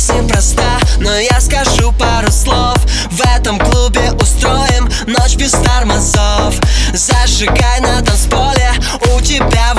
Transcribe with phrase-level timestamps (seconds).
[0.00, 2.78] Песни проста, но я скажу пару слов.
[3.10, 6.54] В этом клубе устроим ночь без тормозов.
[6.94, 8.72] Зажигай на танцполе,
[9.14, 9.69] у тебя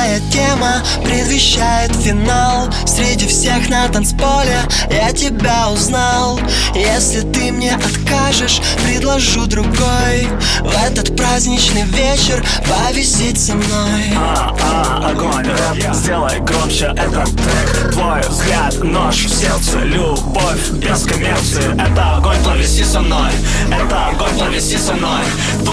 [0.00, 2.68] Безысходная тема предвещает финал.
[2.86, 6.40] Среди всех на танцполе я тебя узнал.
[6.74, 10.28] Если ты мне откажешь, предложу другой.
[10.60, 14.14] В этот праздничный вечер повисеть со мной.
[14.16, 17.92] А, а, огонь, рэп, сделай громче этот трек.
[17.92, 21.72] Твой взгляд, нож в сердце, любовь без коммерции.
[21.74, 23.30] Это огонь, повиси со мной.
[23.66, 25.24] Это огонь, повиси со мной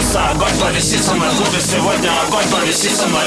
[0.08, 3.26] Туса, огонь, мной В клубе сегодня огонь, повиси со мной!